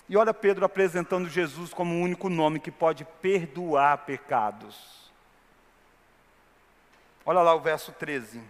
[0.09, 5.08] E olha Pedro apresentando Jesus como o único nome que pode perdoar pecados.
[7.29, 8.41] Olha lá o verso 13.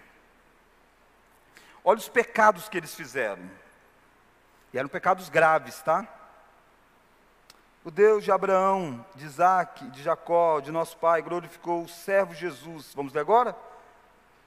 [1.83, 3.43] Olha os pecados que eles fizeram.
[4.71, 6.07] E eram pecados graves, tá?
[7.83, 12.93] O Deus de Abraão, de Isaac, de Jacó, de nosso pai, glorificou o servo Jesus.
[12.95, 13.53] Vamos ler agora?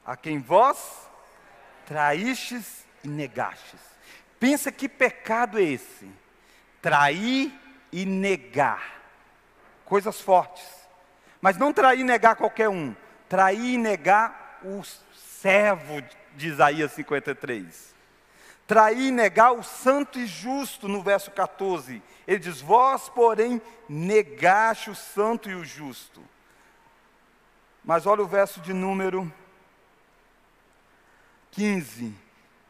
[0.03, 1.11] A quem vós
[1.85, 3.81] traístes e negastes.
[4.41, 6.11] Pensa que pecado é esse?
[6.81, 7.53] Trair
[7.93, 8.99] e negar.
[9.85, 10.67] Coisas fortes.
[11.39, 12.97] Mas não trair e negar qualquer um
[13.33, 14.83] trair e negar o
[15.15, 16.03] servo
[16.37, 17.95] de Isaías 53.
[18.67, 22.03] Trair e negar o santo e justo, no verso 14.
[22.29, 26.23] Ele diz: Vós, porém, negaste o santo e o justo.
[27.83, 29.33] Mas olha o verso de número
[31.53, 32.15] 15.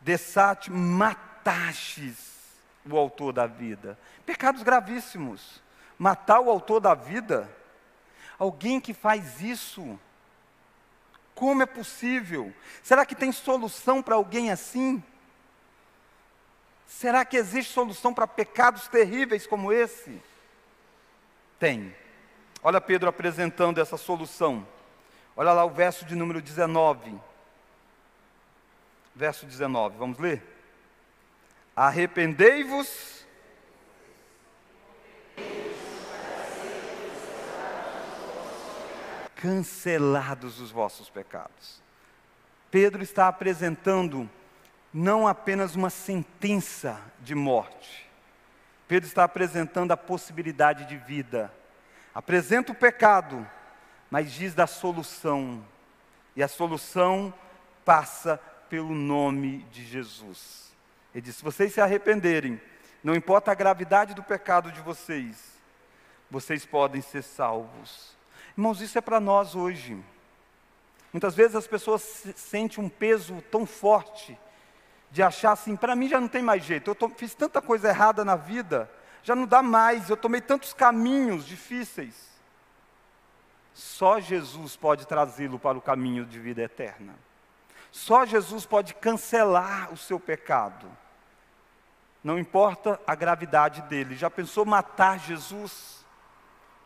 [0.00, 2.30] Dessate, matastes
[2.88, 3.98] o autor da vida.
[4.24, 5.60] Pecados gravíssimos.
[5.98, 7.50] Matar o autor da vida.
[8.38, 9.98] Alguém que faz isso
[11.35, 12.53] como é possível?
[12.83, 15.03] Será que tem solução para alguém assim?
[16.87, 20.20] Será que existe solução para pecados terríveis como esse?
[21.59, 21.95] Tem.
[22.62, 24.66] Olha Pedro apresentando essa solução.
[25.35, 27.18] Olha lá o verso de número 19.
[29.14, 30.43] Verso 19, vamos ler?
[31.74, 33.21] Arrependei-vos
[39.43, 41.82] cancelados os vossos pecados.
[42.70, 44.30] Pedro está apresentando
[44.95, 48.09] não apenas uma sentença de morte,
[48.86, 51.53] Pedro está apresentando a possibilidade de vida.
[52.14, 53.49] Apresenta o pecado,
[54.11, 55.64] mas diz da solução.
[56.36, 57.32] E a solução
[57.86, 58.38] passa
[58.68, 60.74] pelo nome de Jesus.
[61.14, 62.61] Ele diz: se vocês se arrependerem,
[63.03, 65.59] não importa a gravidade do pecado de vocês,
[66.30, 68.14] vocês podem ser salvos.
[68.57, 70.03] Irmãos, isso é para nós hoje.
[71.12, 74.38] Muitas vezes as pessoas sentem um peso tão forte
[75.11, 77.88] de achar assim: para mim já não tem mais jeito, eu tô, fiz tanta coisa
[77.88, 78.90] errada na vida,
[79.22, 82.32] já não dá mais, eu tomei tantos caminhos difíceis.
[83.74, 87.14] Só Jesus pode trazê-lo para o caminho de vida eterna.
[87.90, 90.86] Só Jesus pode cancelar o seu pecado.
[92.22, 94.14] Não importa a gravidade dele.
[94.14, 96.01] Já pensou matar Jesus?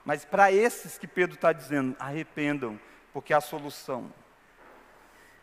[0.06, 2.80] Mas para esses que Pedro está dizendo, arrependam,
[3.12, 4.12] porque há solução.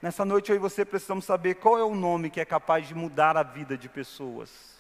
[0.02, 2.96] Nessa noite eu e você precisamos saber qual é o nome que é capaz de
[2.96, 4.74] mudar a vida de pessoas.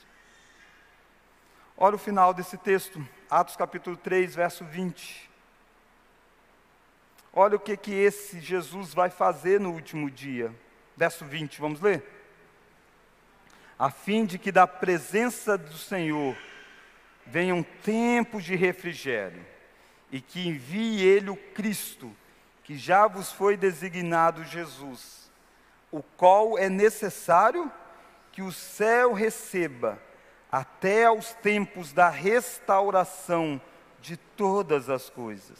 [1.75, 5.29] Olha o final desse texto, Atos capítulo 3, verso 20.
[7.33, 10.53] Olha o que que esse Jesus vai fazer no último dia.
[10.95, 12.09] Verso 20, vamos ler?
[13.77, 16.37] A fim de que da presença do Senhor
[17.25, 19.52] venham tempos de refrigério,
[20.13, 22.15] e que envie ele o Cristo,
[22.63, 25.31] que já vos foi designado Jesus,
[25.91, 27.69] o qual é necessário
[28.31, 29.99] que o céu receba
[30.51, 33.59] até aos tempos da restauração
[34.01, 35.57] de todas as coisas,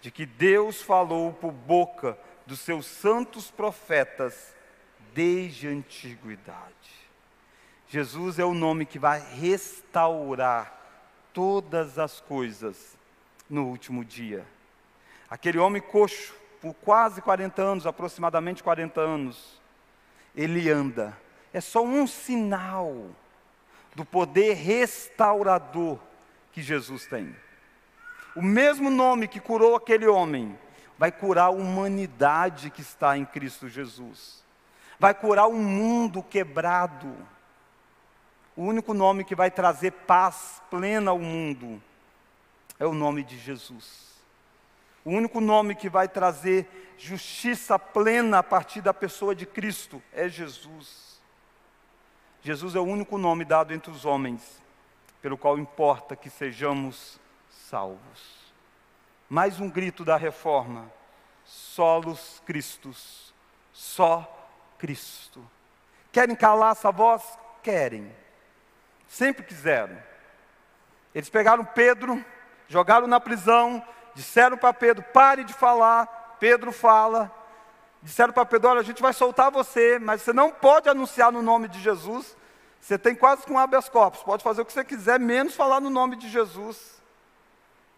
[0.00, 2.16] de que Deus falou por boca
[2.46, 4.54] dos seus santos profetas
[5.12, 7.10] desde a antiguidade.
[7.88, 10.78] Jesus é o nome que vai restaurar
[11.32, 12.99] todas as coisas
[13.50, 14.46] no último dia.
[15.28, 19.60] Aquele homem coxo, por quase 40 anos, aproximadamente 40 anos,
[20.34, 21.18] ele anda.
[21.52, 23.08] É só um sinal
[23.94, 25.98] do poder restaurador
[26.52, 27.34] que Jesus tem.
[28.36, 30.56] O mesmo nome que curou aquele homem
[30.96, 34.44] vai curar a humanidade que está em Cristo Jesus.
[34.98, 37.16] Vai curar o um mundo quebrado.
[38.54, 41.82] O único nome que vai trazer paz plena ao mundo
[42.80, 44.10] é o nome de Jesus.
[45.04, 50.28] O único nome que vai trazer justiça plena a partir da pessoa de Cristo é
[50.28, 51.20] Jesus.
[52.42, 54.62] Jesus é o único nome dado entre os homens,
[55.20, 57.20] pelo qual importa que sejamos
[57.50, 58.54] salvos.
[59.28, 60.90] Mais um grito da reforma:
[61.44, 63.34] solos Cristos,
[63.74, 65.46] só Cristo.
[66.10, 67.38] Querem calar essa voz?
[67.62, 68.10] Querem.
[69.06, 70.02] Sempre quiseram.
[71.14, 72.24] Eles pegaram Pedro,
[72.70, 76.06] jogaram na prisão, disseram para Pedro: pare de falar.
[76.40, 77.30] Pedro fala,
[78.02, 81.42] Disseram para Pedro: olha, a gente vai soltar você, mas você não pode anunciar no
[81.42, 82.36] nome de Jesus.
[82.80, 85.90] Você tem quase com habeas corpus, pode fazer o que você quiser, menos falar no
[85.90, 87.02] nome de Jesus.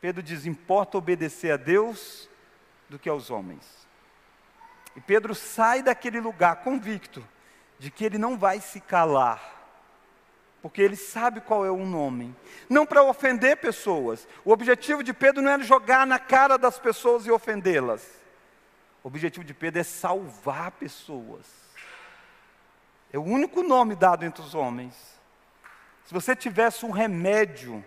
[0.01, 2.29] Pedro diz: importa obedecer a Deus
[2.89, 3.87] do que aos homens.
[4.97, 7.27] E Pedro sai daquele lugar convicto
[7.79, 9.41] de que ele não vai se calar,
[10.63, 12.35] porque ele sabe qual é o nome.
[12.71, 14.29] Não para ofender pessoas.
[14.45, 18.09] O objetivo de Pedro não era jogar na cara das pessoas e ofendê-las.
[19.03, 21.45] O objetivo de Pedro é salvar pessoas.
[23.13, 24.95] É o único nome dado entre os homens.
[26.05, 27.85] Se você tivesse um remédio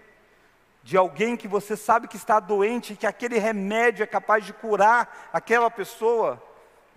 [0.84, 4.52] de alguém que você sabe que está doente e que aquele remédio é capaz de
[4.52, 6.44] curar aquela pessoa,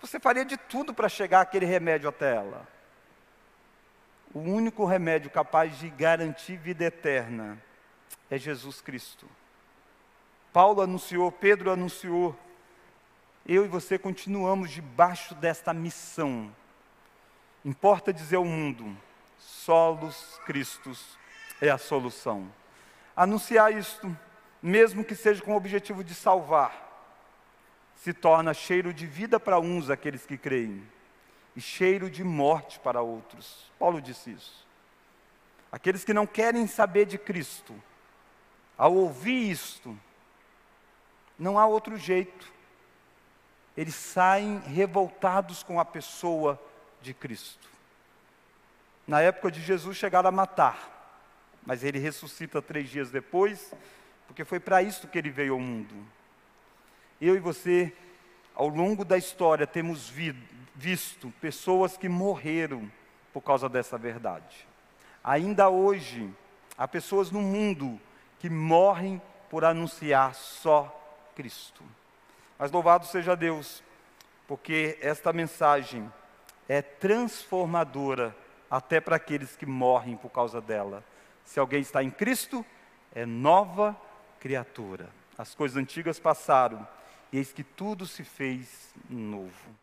[0.01, 2.67] você faria de tudo para chegar aquele remédio até ela.
[4.35, 7.59] O único remédio capaz de garantir vida eterna
[8.31, 9.27] é Jesus Cristo.
[10.53, 12.39] Paulo anunciou, Pedro anunciou,
[13.47, 16.55] eu e você continuamos debaixo desta missão.
[17.65, 18.95] Importa dizer ao mundo:
[19.39, 21.19] solos Cristos
[21.61, 22.53] é a solução.
[23.17, 24.15] Anunciar isto,
[24.63, 26.87] mesmo que seja com o objetivo de salvar,
[27.97, 30.87] se torna cheiro de vida para uns, aqueles que creem,
[31.59, 33.69] e cheiro de morte para outros.
[33.81, 34.65] Paulo disse isso.
[35.73, 37.75] Aqueles que não querem saber de Cristo,
[38.77, 39.99] ao ouvir isto,
[41.37, 42.53] não há outro jeito
[43.77, 46.61] eles saem revoltados com a pessoa
[47.03, 47.69] de Cristo.
[49.05, 51.19] Na época de Jesus chegaram a matar,
[51.67, 53.75] mas ele ressuscita três dias depois,
[54.29, 55.95] porque foi para isso que ele veio ao mundo.
[57.21, 57.93] Eu e você,
[58.55, 60.37] ao longo da história, temos vi
[60.79, 62.89] visto pessoas que morreram
[63.33, 64.65] por causa dessa verdade.
[65.25, 66.33] Ainda hoje,
[66.77, 68.01] há pessoas no mundo
[68.39, 69.21] que morrem
[69.51, 70.95] por anunciar só
[71.35, 71.83] Cristo.
[72.57, 73.83] Mas louvado seja Deus,
[74.47, 76.11] porque esta mensagem
[76.69, 78.35] é transformadora
[78.71, 81.03] até para aqueles que morrem por causa dela.
[81.45, 82.65] Se alguém está em Cristo,
[83.13, 84.01] é nova
[84.39, 85.09] criatura.
[85.37, 86.87] As coisas antigas passaram,
[87.33, 89.77] e eis que tudo se fez novo.